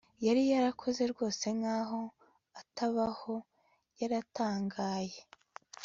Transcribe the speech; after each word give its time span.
yari 0.25 0.43
yarakoze 0.53 1.01
rwose 1.11 1.45
nkaho 1.57 2.01
atabaho. 2.61 3.33
yaratangaye 3.99 5.17